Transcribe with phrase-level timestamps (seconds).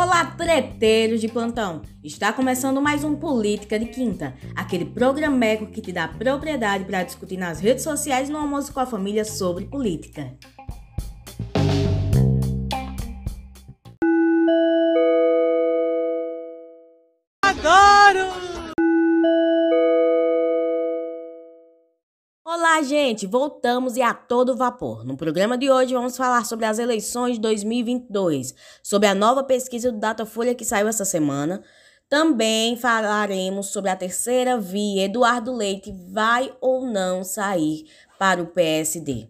[0.00, 1.82] Olá, treteiros de plantão!
[2.04, 7.36] Está começando mais um Política de Quinta, aquele programeco que te dá propriedade para discutir
[7.36, 10.38] nas redes sociais no almoço com a família sobre política.
[22.82, 23.26] Gente!
[23.26, 25.04] Voltamos e a todo vapor.
[25.04, 29.90] No programa de hoje vamos falar sobre as eleições de 2022, sobre a nova pesquisa
[29.90, 31.62] do Datafolha que saiu essa semana.
[32.08, 35.04] Também falaremos sobre a terceira via.
[35.04, 37.84] Eduardo Leite vai ou não sair
[38.18, 39.28] para o PSD.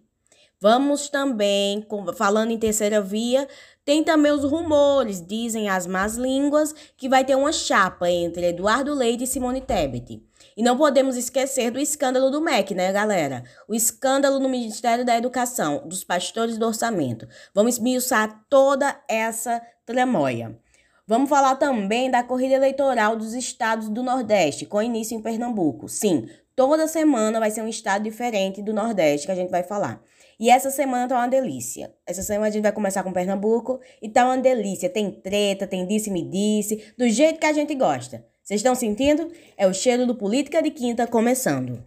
[0.61, 3.47] Vamos também, falando em terceira via,
[3.83, 8.93] tem também os rumores, dizem as más línguas, que vai ter uma chapa entre Eduardo
[8.93, 10.21] Leite e Simone Tebet.
[10.59, 13.45] E não podemos esquecer do escândalo do MEC, né, galera?
[13.65, 17.25] O escândalo no Ministério da Educação, dos pastores do orçamento.
[17.55, 20.59] Vamos esmiuçar toda essa tramóia.
[21.07, 25.87] Vamos falar também da corrida eleitoral dos estados do Nordeste, com início em Pernambuco.
[25.87, 30.03] Sim, toda semana vai ser um estado diferente do Nordeste que a gente vai falar.
[30.37, 31.95] E essa semana tá uma delícia.
[32.05, 34.89] Essa semana a gente vai começar com Pernambuco e tá uma delícia.
[34.89, 38.25] Tem treta, tem disse-me disse, do jeito que a gente gosta.
[38.49, 39.31] Vocês estão sentindo?
[39.55, 41.83] É o cheiro do Política de Quinta começando.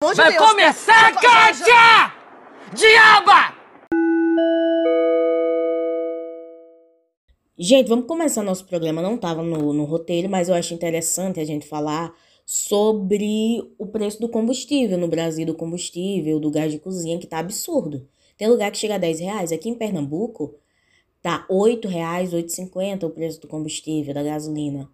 [0.00, 2.14] Vai Deus, começar, Kátia!
[2.74, 3.54] Diaba!
[7.58, 9.02] Gente, vamos começar nosso programa.
[9.02, 12.14] Não estava no, no roteiro, mas eu acho interessante a gente falar
[12.46, 17.40] sobre o preço do combustível no Brasil, do combustível, do gás de cozinha, que tá
[17.40, 18.08] absurdo.
[18.38, 19.52] Tem lugar que chega a 10 reais.
[19.52, 20.54] Aqui em Pernambuco,
[21.20, 24.88] tá 8 reais, 8,50 o preço do combustível, da gasolina.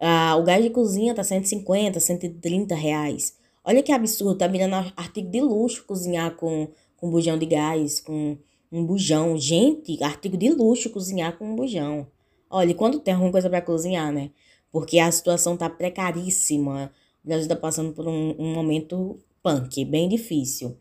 [0.00, 3.36] Ah, o gás de cozinha tá 150, 130 reais.
[3.64, 8.36] Olha que absurdo, tá virando artigo de luxo cozinhar com, com bujão de gás, com
[8.70, 9.36] um bujão.
[9.36, 12.06] Gente, artigo de luxo cozinhar com um bujão.
[12.48, 14.30] Olha, quando tem alguma coisa para cozinhar, né?
[14.70, 16.92] Porque a situação tá precaríssima.
[17.24, 20.76] O Brasil tá passando por um, um momento punk, bem difícil.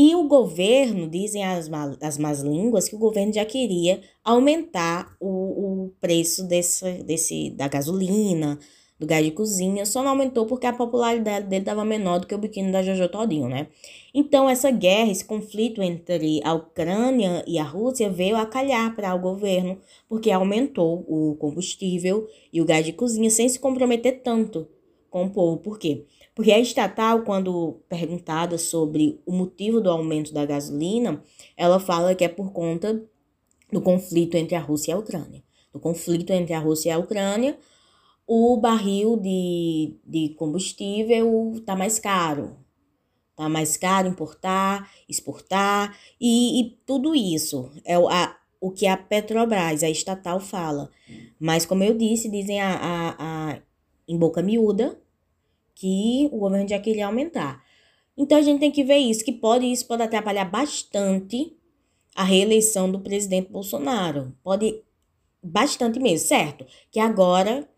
[0.00, 1.68] E o governo, dizem as,
[2.00, 7.66] as más línguas, que o governo já queria aumentar o, o preço desse, desse, da
[7.66, 8.60] gasolina,
[8.96, 12.34] do gás de cozinha, só não aumentou porque a popularidade dele estava menor do que
[12.34, 13.66] o biquíni da Jojo Todinho, né?
[14.14, 19.12] Então, essa guerra, esse conflito entre a Ucrânia e a Rússia veio a calhar para
[19.16, 24.68] o governo, porque aumentou o combustível e o gás de cozinha sem se comprometer tanto
[25.10, 25.56] com o povo.
[25.56, 26.04] Por quê?
[26.46, 31.22] A estatal, quando perguntada sobre o motivo do aumento da gasolina,
[31.56, 33.02] ela fala que é por conta
[33.72, 35.42] do conflito entre a Rússia e a Ucrânia.
[35.72, 37.58] Do conflito entre a Rússia e a Ucrânia,
[38.24, 42.56] o barril de, de combustível está mais caro.
[43.30, 47.70] Está mais caro importar, exportar e, e tudo isso.
[47.84, 50.88] É a, o que a Petrobras, a estatal, fala.
[51.38, 53.62] Mas, como eu disse, dizem a, a, a
[54.06, 55.00] em boca miúda
[55.78, 57.62] que o governo já queria aumentar.
[58.16, 61.56] Então a gente tem que ver isso, que pode isso pode atrapalhar bastante
[62.16, 64.34] a reeleição do presidente Bolsonaro.
[64.42, 64.82] Pode
[65.40, 66.66] bastante mesmo, certo?
[66.90, 67.68] Que agora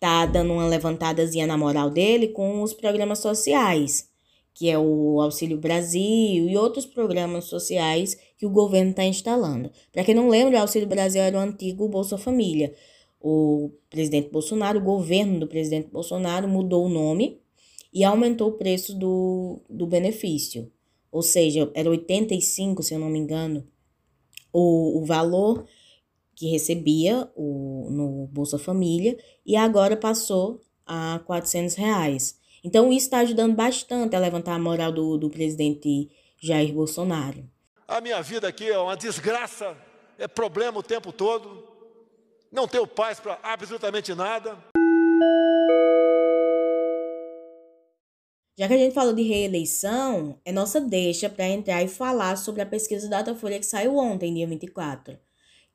[0.00, 4.08] tá dando uma levantadazinha na moral dele com os programas sociais,
[4.54, 9.70] que é o Auxílio Brasil e outros programas sociais que o governo está instalando.
[9.92, 12.74] Para quem não lembra, o Auxílio Brasil era o antigo Bolsa Família
[13.26, 17.40] o presidente Bolsonaro, o governo do presidente Bolsonaro mudou o nome
[17.90, 20.70] e aumentou o preço do, do benefício.
[21.10, 23.66] Ou seja, era 85, se eu não me engano,
[24.52, 25.64] o, o valor
[26.36, 32.38] que recebia o, no Bolsa Família e agora passou a 400 reais.
[32.62, 37.48] Então, isso está ajudando bastante a levantar a moral do, do presidente Jair Bolsonaro.
[37.88, 39.74] A minha vida aqui é uma desgraça,
[40.18, 41.73] é problema o tempo todo
[42.54, 44.56] não tenho paz para absolutamente nada.
[48.56, 52.62] Já que a gente falou de reeleição, é nossa deixa para entrar e falar sobre
[52.62, 55.18] a pesquisa Datafolha que saiu ontem, dia 24.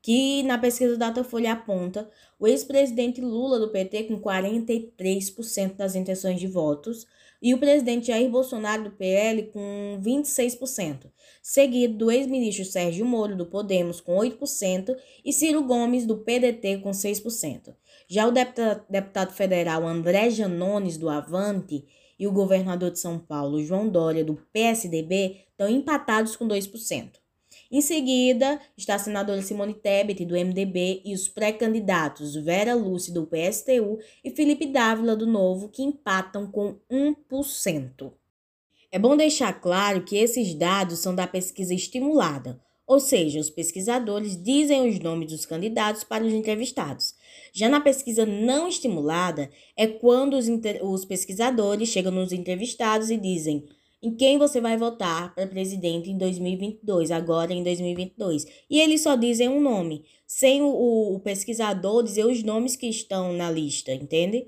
[0.01, 2.09] Que na pesquisa Datafolha aponta
[2.39, 7.05] o ex-presidente Lula do PT com 43% das intenções de votos
[7.41, 11.09] e o presidente Jair Bolsonaro do PL com 26%,
[11.41, 16.91] seguido do ex-ministro Sérgio Moro do Podemos com 8% e Ciro Gomes do PDT com
[16.91, 17.73] 6%.
[18.07, 21.85] Já o deputado federal André Janones do Avante
[22.19, 27.11] e o governador de São Paulo João Dória do PSDB estão empatados com 2%.
[27.71, 33.27] Em seguida, está a senadora Simone Tebet, do MDB, e os pré-candidatos Vera Lúcia, do
[33.27, 38.11] PSTU, e Felipe Dávila, do Novo, que empatam com 1%.
[38.91, 44.35] É bom deixar claro que esses dados são da pesquisa estimulada, Ou seja, os pesquisadores
[44.35, 47.13] dizem os nomes dos candidatos para os entrevistados.
[47.53, 50.47] Já na pesquisa não estimulada, é quando os,
[50.81, 53.63] os pesquisadores chegam nos entrevistados e dizem
[54.01, 58.45] em quem você vai votar para presidente em 2022, agora em 2022.
[58.69, 63.33] E eles só dizem um nome, sem o, o, pesquisador dizer os nomes que estão
[63.33, 64.47] na lista, entende?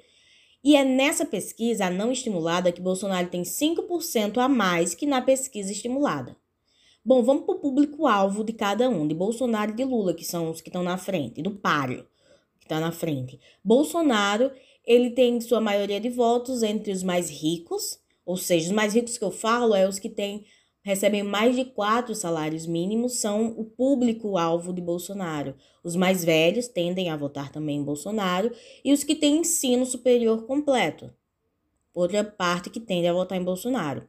[0.64, 5.72] E é nessa pesquisa não estimulada que Bolsonaro tem 5% a mais que na pesquisa
[5.72, 6.38] estimulada.
[7.04, 10.52] Bom, vamos para o público-alvo de cada um, de Bolsonaro e de Lula, que são
[10.52, 12.06] os que estão na frente, do páreo,
[12.60, 13.40] que está na frente.
[13.64, 14.52] Bolsonaro,
[14.86, 19.18] ele tem sua maioria de votos entre os mais ricos, ou seja, os mais ricos
[19.18, 20.46] que eu falo é os que têm
[20.84, 25.56] recebem mais de quatro salários mínimos são o público-alvo de Bolsonaro.
[25.84, 28.52] Os mais velhos tendem a votar também em Bolsonaro
[28.84, 31.14] e os que têm ensino superior completo.
[31.94, 34.08] Outra parte que tende a votar em Bolsonaro.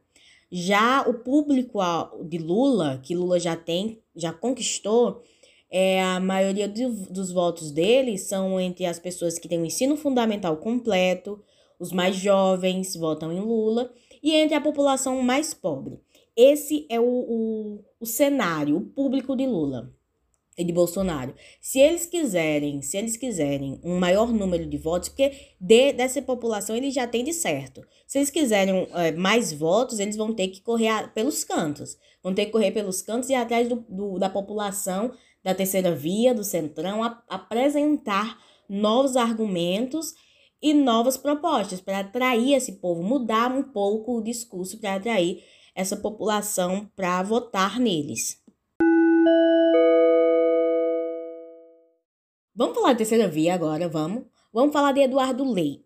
[0.51, 1.79] Já o público
[2.23, 5.23] de Lula, que Lula já tem, já conquistou,
[5.69, 9.97] é, a maioria de, dos votos dele são entre as pessoas que têm o ensino
[9.97, 11.43] fundamental completo,
[11.79, 13.91] os mais jovens votam em Lula
[14.23, 15.99] e entre a população mais pobre.
[16.35, 19.93] Esse é o, o, o cenário, o público de Lula
[20.57, 21.35] e de Bolsonaro.
[21.59, 26.75] Se eles quiserem, se eles quiserem um maior número de votos, porque de, dessa população
[26.75, 27.81] eles já têm de certo.
[28.07, 31.97] Se eles quiserem é, mais votos, eles vão ter que correr a, pelos cantos.
[32.21, 35.11] Vão ter que correr pelos cantos e atrás do, do, da população
[35.43, 40.13] da terceira via, do centrão, a, apresentar novos argumentos
[40.63, 45.43] e novas propostas para atrair esse povo, mudar um pouco o discurso para atrair
[45.75, 48.41] essa população para votar neles.
[52.55, 54.23] Vamos falar de terceira via agora, vamos?
[54.53, 55.83] Vamos falar de Eduardo Leite.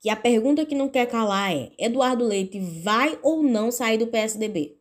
[0.00, 4.06] Que a pergunta que não quer calar é: Eduardo Leite vai ou não sair do
[4.06, 4.78] PSDB?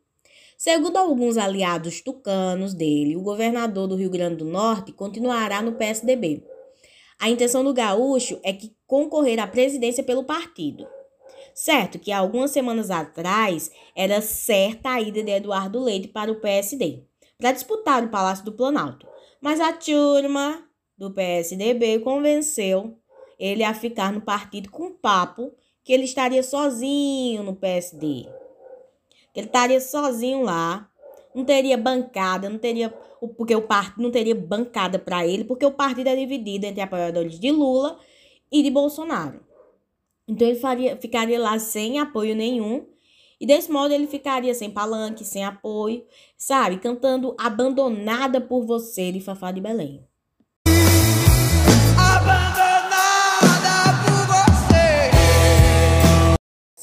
[0.58, 6.44] Segundo alguns aliados tucanos dele, o governador do Rio Grande do Norte continuará no PSDB.
[7.20, 10.88] A intenção do gaúcho é que concorrer à presidência pelo partido.
[11.54, 17.04] Certo que algumas semanas atrás era certa a ida de Eduardo Leite para o PSD,
[17.38, 19.06] para disputar o Palácio do Planalto.
[19.42, 20.64] Mas a turma
[20.98, 22.98] do PSDB convenceu
[23.38, 28.28] ele a ficar no partido com papo que ele estaria sozinho no PSD.
[29.34, 30.89] Que ele estaria sozinho lá,
[31.34, 32.90] não teria bancada, não teria
[33.38, 37.40] porque o partido não teria bancada para ele, porque o partido é dividido entre apoiadores
[37.40, 38.00] de Lula
[38.52, 39.42] e de Bolsonaro.
[40.28, 42.88] Então ele faria, ficaria lá sem apoio nenhum.
[43.40, 46.06] E desse modo ele ficaria sem palanque, sem apoio,
[46.38, 46.78] sabe?
[46.78, 50.09] Cantando Abandonada por Você de Fafá de Belém.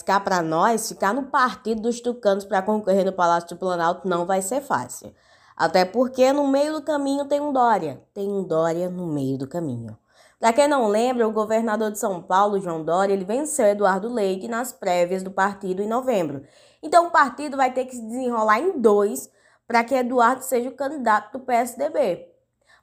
[0.06, 4.24] Ficar para nós, ficar no partido dos tucanos para concorrer no Palácio do Planalto não
[4.24, 5.12] vai ser fácil.
[5.56, 8.00] Até porque no meio do caminho tem um Dória.
[8.14, 9.98] Tem um Dória no meio do caminho.
[10.38, 14.46] Para quem não lembra, o governador de São Paulo, João Dória, ele venceu Eduardo Leite
[14.46, 16.44] nas prévias do partido em novembro.
[16.80, 19.28] Então o partido vai ter que se desenrolar em dois
[19.66, 22.28] para que Eduardo seja o candidato do PSDB.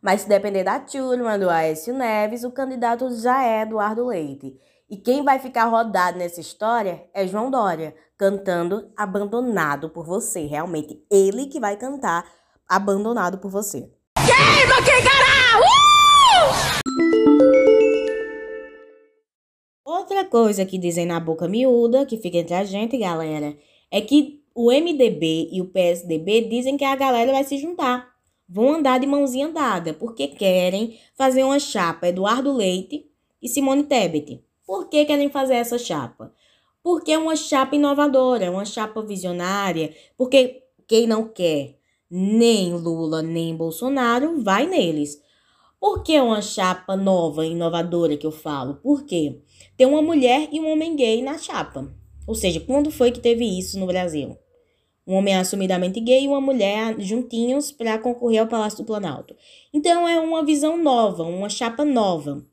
[0.02, 4.60] Mas se depender da turma do Aécio Neves, o candidato já é Eduardo Leite.
[4.90, 10.46] E quem vai ficar rodado nessa história é João Dória, cantando Abandonado por Você.
[10.46, 12.30] Realmente, ele que vai cantar
[12.68, 13.90] Abandonado por Você.
[14.16, 15.64] Queima, que caralho!
[19.86, 23.58] Outra coisa que dizem na boca miúda, que fica entre a gente, galera,
[23.90, 28.14] é que o MDB e o PSDB dizem que a galera vai se juntar.
[28.48, 33.10] Vão andar de mãozinha dada, porque querem fazer uma chapa Eduardo Leite
[33.42, 34.44] e Simone Tebet.
[34.66, 36.34] Por que querem fazer essa chapa?
[36.82, 41.78] Porque é uma chapa inovadora, uma chapa visionária, porque quem não quer
[42.10, 45.22] nem Lula nem Bolsonaro vai neles.
[45.80, 48.76] Por que uma chapa nova, inovadora que eu falo?
[48.76, 49.42] Por quê?
[49.78, 51.92] ter uma mulher e um homem gay na chapa.
[52.28, 54.38] Ou seja, quando foi que teve isso no Brasil?
[55.06, 59.36] Um homem assumidamente gay e uma mulher juntinhos para concorrer ao Palácio do Planalto.
[59.74, 62.46] Então é uma visão nova, uma chapa nova.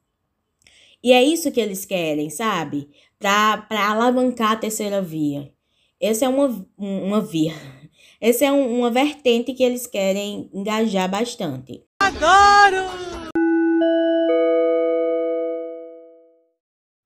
[1.03, 2.91] E é isso que eles querem, sabe?
[3.19, 5.51] Para alavancar a terceira via.
[5.99, 7.55] Essa é uma, uma via.
[8.21, 11.83] Essa é um, uma vertente que eles querem engajar bastante.
[12.01, 12.87] Adoro!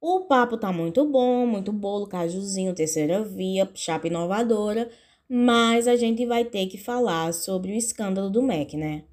[0.00, 4.90] O papo tá muito bom, muito bolo, cajuzinho, terceira via, chapa inovadora,
[5.28, 9.04] mas a gente vai ter que falar sobre o escândalo do MEC, né?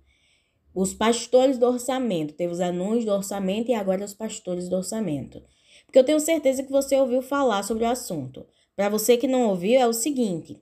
[0.73, 5.41] Os pastores do orçamento, teve os anúncios do orçamento e agora os pastores do orçamento.
[5.85, 8.45] Porque eu tenho certeza que você ouviu falar sobre o assunto.
[8.75, 10.61] Para você que não ouviu, é o seguinte: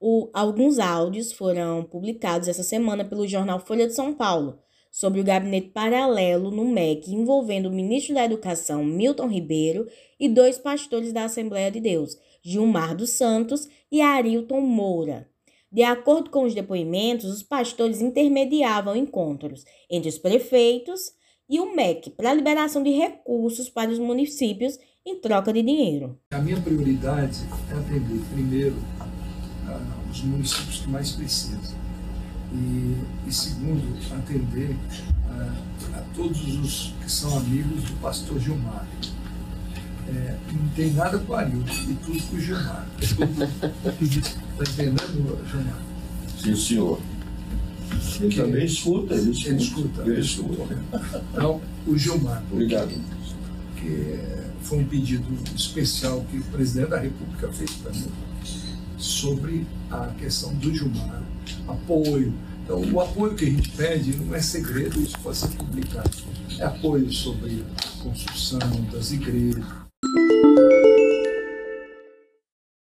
[0.00, 4.58] O, alguns áudios foram publicados essa semana pelo jornal Folha de São Paulo
[4.92, 9.88] sobre o gabinete paralelo no MEC envolvendo o ministro da Educação Milton Ribeiro
[10.20, 15.31] e dois pastores da Assembleia de Deus, Gilmar dos Santos e Arilton Moura.
[15.72, 21.12] De acordo com os depoimentos, os pastores intermediavam encontros entre os prefeitos
[21.48, 26.18] e o MEC para a liberação de recursos para os municípios em troca de dinheiro.
[26.30, 27.38] A minha prioridade
[27.70, 31.78] é atender primeiro uh, os municípios que mais precisam
[32.52, 32.94] e,
[33.26, 38.86] e segundo atender uh, a todos os que são amigos do pastor Gilmar.
[40.06, 42.86] É, não tem nada com o Arilton e tudo com o Gilmar.
[44.62, 45.82] Está entendendo, Gilmar?
[46.40, 47.00] Sim, senhor.
[48.20, 49.48] Ele também escuta, ele escuta.
[49.48, 50.02] Ele escuta.
[50.02, 50.82] Ele escuta.
[51.32, 52.42] Então, o Gilmar.
[52.50, 52.90] Obrigado.
[53.76, 54.18] Que
[54.62, 55.26] foi um pedido
[55.56, 58.06] especial que o presidente da República fez para mim
[58.96, 61.22] sobre a questão do Gilmar,
[61.66, 62.32] apoio.
[62.64, 66.10] Então, o apoio que a gente pede não é segredo, isso pode ser publicado.
[66.58, 68.60] É apoio sobre a construção
[68.92, 69.81] das igrejas.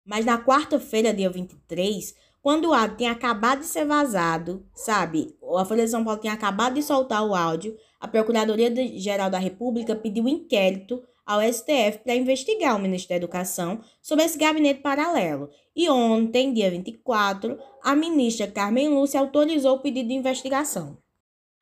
[0.07, 5.35] Mas na quarta-feira, dia 23, quando o áudio tinha acabado de ser vazado, sabe?
[5.57, 9.93] A Folha de São Paulo tinha acabado de soltar o áudio, a Procuradoria-Geral da República
[9.97, 15.49] pediu um inquérito ao STF para investigar o Ministério da Educação sobre esse gabinete paralelo.
[15.75, 20.97] E ontem, dia 24, a ministra Carmen Lúcia autorizou o pedido de investigação.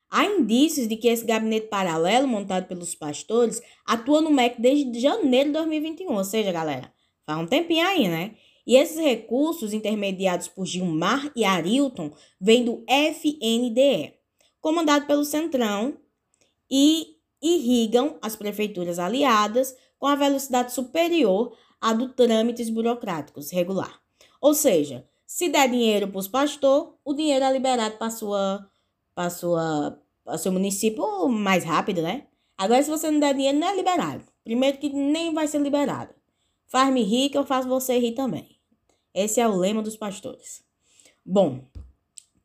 [0.08, 5.48] Há indícios de que esse gabinete paralelo montado pelos pastores atua no MEC desde janeiro
[5.48, 6.94] de 2021, ou seja, galera,
[7.26, 8.34] faz um tempinho aí, né?
[8.66, 14.14] E esses recursos intermediados por Gilmar e Arilton vêm do FNDE,
[14.60, 15.98] comandado pelo Centrão,
[16.70, 24.00] e irrigam as prefeituras aliadas com a velocidade superior à do trâmites burocráticos regular.
[24.40, 28.68] Ou seja, se der dinheiro para os pastores, o dinheiro é liberado para sua
[29.14, 32.26] para sua para seu município mais rápido, né?
[32.58, 34.24] Agora se você não der dinheiro, não é liberado.
[34.42, 36.15] Primeiro que nem vai ser liberado.
[36.66, 38.58] Faz-me rir que eu faço você rir também.
[39.14, 40.62] Esse é o lema dos pastores.
[41.24, 41.64] Bom,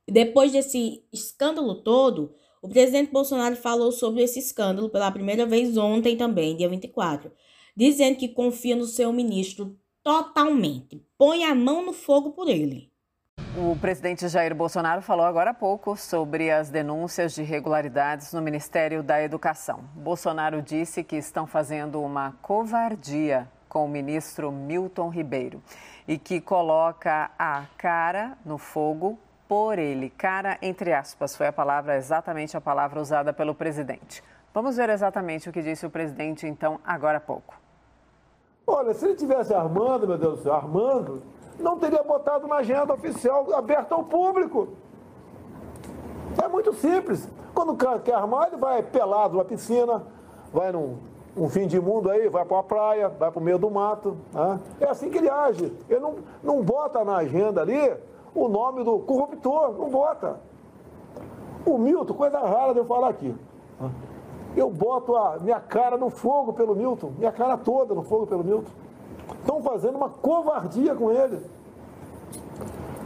[0.08, 6.16] depois desse escândalo todo, o presidente Bolsonaro falou sobre esse escândalo pela primeira vez ontem
[6.16, 7.32] também, dia 24,
[7.75, 12.92] dizendo que confia no seu ministro totalmente, põe a mão no fogo por ele.
[13.58, 19.04] O presidente Jair Bolsonaro falou agora há pouco sobre as denúncias de irregularidades no Ministério
[19.04, 19.90] da Educação.
[19.96, 25.63] Bolsonaro disse que estão fazendo uma covardia com o ministro Milton Ribeiro
[26.06, 30.10] e que coloca a cara no fogo por ele.
[30.10, 34.22] Cara, entre aspas, foi a palavra, exatamente a palavra usada pelo presidente.
[34.54, 37.56] Vamos ver exatamente o que disse o presidente, então, agora há pouco.
[38.68, 41.24] Olha, se ele tivesse armando, meu Deus do céu, armando,
[41.58, 44.75] não teria botado na agenda oficial aberta ao público.
[46.44, 47.25] É muito simples.
[47.54, 50.04] Quando o cara quer armar, ele vai pelado na piscina,
[50.51, 53.58] vai num um fim de mundo aí, vai para uma praia, vai para o meio
[53.58, 54.18] do mato.
[54.34, 54.60] Né?
[54.82, 55.72] É assim que ele age.
[55.90, 57.94] Ele não, não bota na agenda ali
[58.36, 60.40] o nome do corruptor, não bota.
[61.66, 63.36] O Milton, coisa rara de eu falar aqui.
[64.56, 68.44] Eu boto a minha cara no fogo pelo Milton, minha cara toda no fogo pelo
[68.44, 68.72] Milton.
[69.40, 71.40] Estão fazendo uma covardia com ele.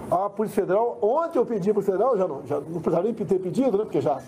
[0.09, 3.13] A Polícia Federal, ontem eu pedi para o Federal, já não, já não precisava nem
[3.13, 3.83] ter pedido, né?
[3.83, 4.19] Porque já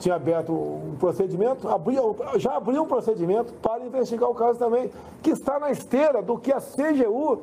[0.00, 4.90] tinha aberto um procedimento, abriu, já abriu um procedimento para investigar o caso também,
[5.22, 7.42] que está na esteira do que a CGU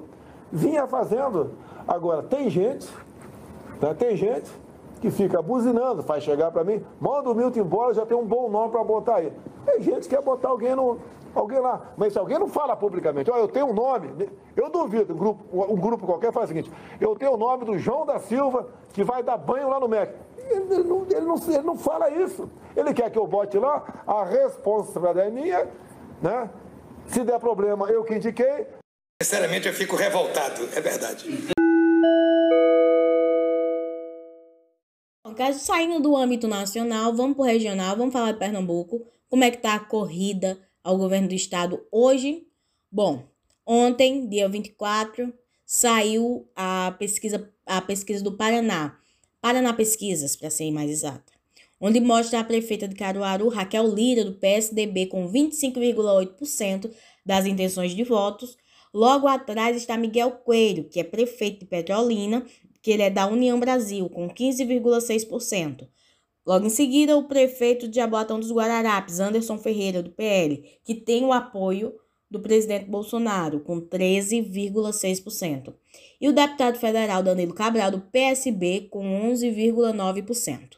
[0.51, 1.51] vinha fazendo.
[1.87, 2.89] Agora, tem gente,
[3.79, 4.49] né, tem gente
[4.99, 8.49] que fica buzinando, faz chegar para mim, manda o Milton embora, já tem um bom
[8.49, 9.31] nome para botar aí.
[9.63, 10.97] Tem gente que quer botar alguém no,
[11.39, 11.93] alguém lá.
[11.97, 15.73] Mas se alguém não fala publicamente, olha, eu tenho um nome, eu duvido, um grupo,
[15.73, 19.03] um grupo qualquer faz o seguinte, eu tenho o nome do João da Silva, que
[19.03, 20.13] vai dar banho lá no MEC.
[20.37, 22.49] Ele não, ele, não, ele não fala isso.
[22.75, 25.67] Ele quer que eu bote lá, a responsabilidade é minha,
[26.21, 26.49] né?
[27.07, 28.67] Se der problema, eu que indiquei.
[29.21, 31.55] Sinceramente, eu fico revoltado, é verdade.
[35.53, 39.05] Saindo do âmbito nacional, vamos para o regional, vamos falar de Pernambuco.
[39.29, 42.47] Como é que está a corrida ao governo do estado hoje?
[42.89, 43.25] Bom,
[43.65, 45.33] ontem, dia 24,
[45.65, 48.97] saiu a pesquisa, a pesquisa do Paraná
[49.41, 51.33] Paraná Pesquisas, para ser mais exata,
[51.79, 56.89] onde mostra a prefeita de Caruaru, Raquel Lira, do PSDB, com 25,8%
[57.25, 58.57] das intenções de votos.
[58.93, 62.45] Logo atrás está Miguel Coelho, que é prefeito de Petrolina,
[62.81, 65.85] que ele é da União Brasil, com 15,6%.
[66.47, 71.25] Logo em seguida, o prefeito de Jaboatão dos Guararapes, Anderson Ferreira, do PL, que tem
[71.25, 71.93] o apoio
[72.31, 75.73] do presidente Bolsonaro, com 13,6%,
[76.21, 80.77] e o deputado federal Danilo Cabral, do PSB, com 11,9%.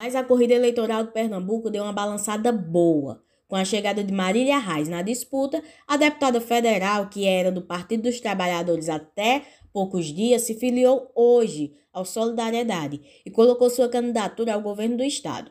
[0.00, 3.22] Mas a corrida eleitoral do Pernambuco deu uma balançada boa.
[3.46, 8.04] Com a chegada de Marília Reis na disputa, a deputada federal, que era do Partido
[8.04, 14.62] dos Trabalhadores até poucos dias, se filiou hoje ao Solidariedade e colocou sua candidatura ao
[14.62, 15.50] governo do estado.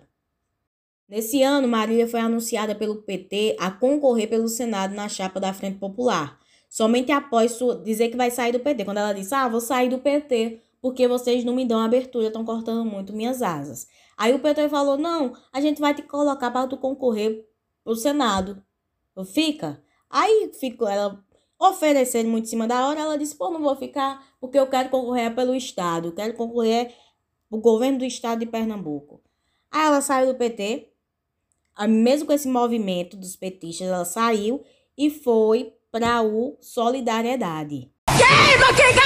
[1.07, 5.79] Nesse ano, Marília foi anunciada pelo PT a concorrer pelo Senado na chapa da Frente
[5.79, 8.85] Popular, somente após dizer que vai sair do PT.
[8.85, 12.45] Quando ela disse, ah, vou sair do PT porque vocês não me dão abertura, estão
[12.45, 13.87] cortando muito minhas asas.
[14.17, 17.45] Aí o PT falou, não, a gente vai te colocar para tu concorrer
[17.83, 18.63] pro Senado.
[19.33, 19.83] Fica?
[20.09, 21.23] Aí ficou, ela
[21.59, 24.89] oferecendo muito em cima da hora, ela disse, pô, não vou ficar porque eu quero
[24.89, 26.95] concorrer pelo Estado, quero concorrer
[27.51, 29.21] o governo do Estado de Pernambuco.
[29.69, 30.87] Aí ela saiu do PT,
[31.87, 34.63] mesmo com esse movimento dos petistas, ela saiu
[34.97, 37.91] e foi para o Solidariedade.
[38.07, 38.99] Queima quem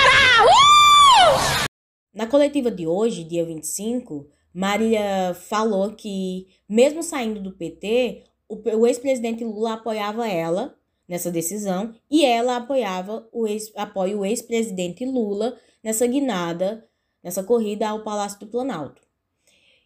[0.44, 1.66] Uh!
[2.14, 8.88] Na coletiva de hoje, dia 25, Maria falou que, mesmo saindo do PT, o, o
[8.88, 10.78] ex-presidente Lula apoiava ela
[11.14, 16.90] nessa decisão e ela apoiava o ex, apoia o ex-presidente Lula nessa guinada,
[17.22, 19.00] nessa corrida ao Palácio do Planalto.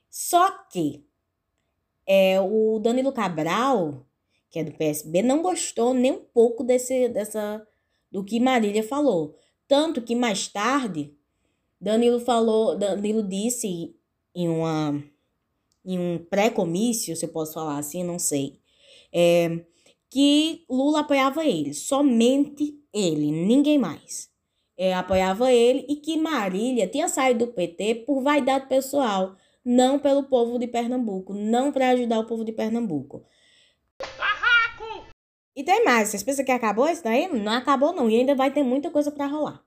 [0.09, 1.05] Só que
[2.07, 4.05] é, o Danilo Cabral,
[4.49, 7.67] que é do PSB, não gostou nem um pouco desse, dessa,
[8.09, 9.35] do que Marília falou.
[9.67, 11.13] Tanto que mais tarde,
[11.79, 13.93] Danilo falou, Danilo disse
[14.33, 15.03] em, uma,
[15.83, 18.61] em um pré-comício, se eu posso falar assim, não sei,
[19.11, 19.65] é,
[20.09, 24.29] que Lula apoiava ele, somente ele, ninguém mais.
[24.77, 29.35] É, apoiava ele e que Marília tinha saído do PT por vaidade pessoal
[29.67, 33.25] não pelo povo de Pernambuco, não para ajudar o povo de Pernambuco.
[33.99, 35.07] Barraco!
[35.53, 37.27] E tem mais, vocês pensam que acabou isso daí?
[37.27, 39.61] Não acabou não, e ainda vai ter muita coisa para rolar.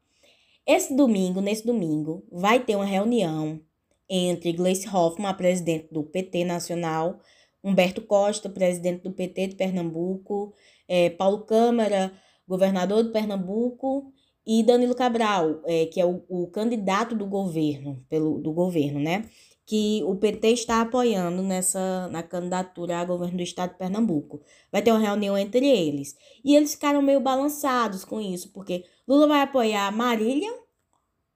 [0.67, 3.61] Esse domingo, nesse domingo, vai ter uma reunião
[4.09, 7.21] entre Gleice Hoffmann, a presidente do PT Nacional,
[7.63, 10.55] Humberto Costa, presidente do PT de Pernambuco,
[10.89, 12.13] é, Paulo Câmara,
[12.47, 14.13] governador de Pernambuco,
[14.47, 19.29] e Danilo Cabral, é, que é o, o candidato do governo, pelo, do governo, né?
[19.71, 24.43] que o PT está apoiando nessa na candidatura a governo do estado de Pernambuco.
[24.73, 26.17] Vai ter uma reunião entre eles.
[26.45, 30.53] E eles ficaram meio balançados com isso, porque Lula vai apoiar Marília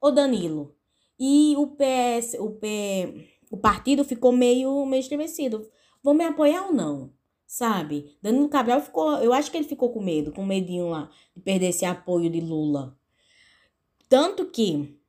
[0.01, 0.75] ou Danilo.
[1.17, 5.71] E o PS, o P, o partido ficou meio meio estremecido.
[6.05, 7.11] Vão me apoiar ou não?
[7.47, 8.15] Sabe?
[8.21, 11.69] Danilo Cabral ficou, eu acho que ele ficou com medo, com medinho lá de perder
[11.69, 12.95] esse apoio de Lula.
[14.07, 15.01] Tanto que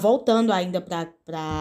[0.00, 1.10] voltando ainda para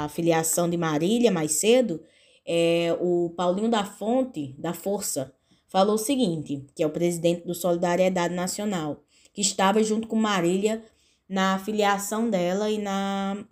[0.04, 2.00] a filiação de Marília mais cedo,
[2.46, 5.34] é, o Paulinho da Fonte, da Força,
[5.68, 10.84] falou o seguinte, que é o presidente do Solidariedade Nacional, que estava junto com Marília
[11.28, 13.46] na filiação dela e na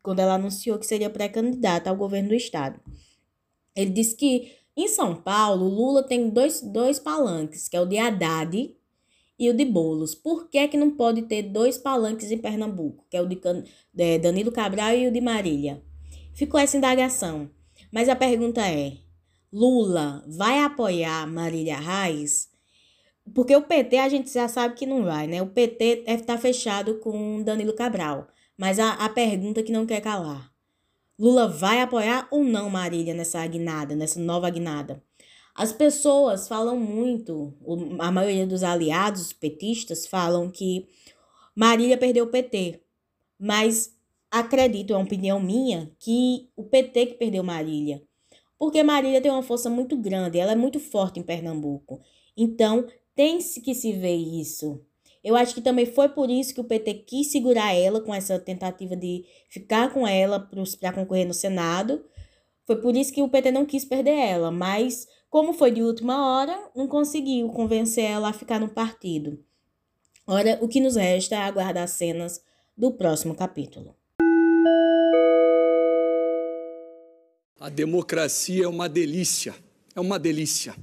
[0.00, 2.78] quando ela anunciou que seria pré-candidata ao governo do estado.
[3.74, 7.98] Ele disse que em São Paulo, Lula tem dois, dois palanques, que é o de
[7.98, 8.74] Haddad
[9.38, 10.14] e o de Bolos.
[10.14, 13.38] Por que, que não pode ter dois palanques em Pernambuco, que é o de
[14.18, 15.82] Danilo Cabral e o de Marília?
[16.34, 17.50] Ficou essa indagação.
[17.92, 18.98] Mas a pergunta é:
[19.52, 22.48] Lula vai apoiar Marília Reis?
[23.34, 25.42] Porque o PT a gente já sabe que não vai, né?
[25.42, 28.28] O PT deve estar fechado com Danilo Cabral.
[28.56, 30.49] Mas a, a pergunta que não quer calar:
[31.20, 35.04] Lula vai apoiar ou não Marília nessa guinada, nessa nova guinada?
[35.54, 37.52] As pessoas falam muito,
[37.98, 40.88] a maioria dos aliados petistas falam que
[41.54, 42.80] Marília perdeu o PT,
[43.38, 43.94] mas
[44.30, 48.02] acredito, é uma opinião minha, que o PT que perdeu Marília.
[48.58, 52.00] Porque Marília tem uma força muito grande, ela é muito forte em Pernambuco.
[52.34, 54.80] Então, tem-se que se ver isso.
[55.22, 58.38] Eu acho que também foi por isso que o PT quis segurar ela com essa
[58.38, 60.40] tentativa de ficar com ela
[60.80, 62.04] para concorrer no Senado.
[62.66, 66.26] Foi por isso que o PT não quis perder ela, mas como foi de última
[66.26, 69.38] hora, não conseguiu convencer ela a ficar no partido.
[70.26, 72.40] Ora, o que nos resta é aguardar cenas
[72.76, 73.94] do próximo capítulo.
[77.58, 79.54] A democracia é uma delícia.
[79.94, 80.74] É uma delícia.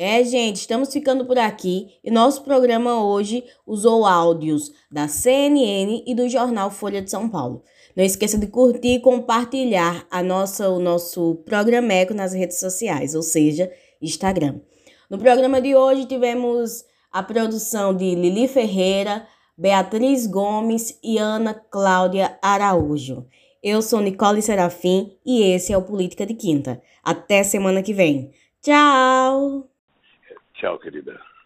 [0.00, 6.14] É, gente, estamos ficando por aqui e nosso programa hoje usou áudios da CNN e
[6.14, 7.64] do jornal Folha de São Paulo.
[7.96, 13.22] Não esqueça de curtir e compartilhar a nossa, o nosso programeco nas redes sociais, ou
[13.22, 14.60] seja, Instagram.
[15.10, 22.38] No programa de hoje tivemos a produção de Lili Ferreira, Beatriz Gomes e Ana Cláudia
[22.40, 23.26] Araújo.
[23.60, 26.80] Eu sou Nicole Serafim e esse é o Política de Quinta.
[27.02, 28.30] Até semana que vem.
[28.62, 29.67] Tchau!
[30.58, 31.20] Tchau, querida.